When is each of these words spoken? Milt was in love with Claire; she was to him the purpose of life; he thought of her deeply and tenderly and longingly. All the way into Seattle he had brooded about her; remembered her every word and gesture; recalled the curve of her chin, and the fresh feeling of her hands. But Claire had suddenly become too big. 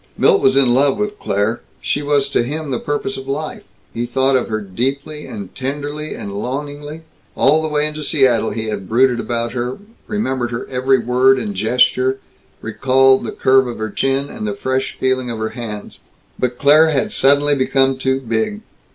Milt 0.17 0.41
was 0.41 0.57
in 0.57 0.73
love 0.73 0.97
with 0.97 1.19
Claire; 1.19 1.61
she 1.79 2.01
was 2.01 2.27
to 2.29 2.41
him 2.41 2.71
the 2.71 2.79
purpose 2.79 3.17
of 3.17 3.27
life; 3.27 3.61
he 3.93 4.07
thought 4.07 4.35
of 4.35 4.47
her 4.47 4.59
deeply 4.59 5.27
and 5.27 5.53
tenderly 5.53 6.15
and 6.15 6.33
longingly. 6.35 7.01
All 7.35 7.61
the 7.61 7.67
way 7.67 7.85
into 7.85 8.03
Seattle 8.03 8.49
he 8.49 8.65
had 8.65 8.89
brooded 8.89 9.19
about 9.19 9.51
her; 9.51 9.77
remembered 10.07 10.49
her 10.49 10.65
every 10.69 10.97
word 10.97 11.37
and 11.37 11.53
gesture; 11.53 12.17
recalled 12.63 13.23
the 13.25 13.31
curve 13.31 13.67
of 13.67 13.77
her 13.77 13.91
chin, 13.91 14.27
and 14.27 14.47
the 14.47 14.55
fresh 14.55 14.97
feeling 14.99 15.29
of 15.29 15.37
her 15.37 15.49
hands. 15.49 15.99
But 16.39 16.57
Claire 16.57 16.89
had 16.89 17.11
suddenly 17.11 17.53
become 17.53 17.99
too 17.99 18.21
big. 18.21 18.61